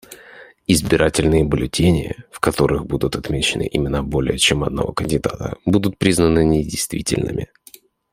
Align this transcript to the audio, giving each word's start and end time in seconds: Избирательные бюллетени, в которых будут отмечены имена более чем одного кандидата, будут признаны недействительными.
Избирательные 0.65 1.43
бюллетени, 1.45 2.15
в 2.31 2.39
которых 2.39 2.87
будут 2.87 3.15
отмечены 3.15 3.69
имена 3.71 4.01
более 4.01 4.39
чем 4.39 4.63
одного 4.63 4.93
кандидата, 4.93 5.59
будут 5.63 5.99
признаны 5.99 6.43
недействительными. 6.43 7.51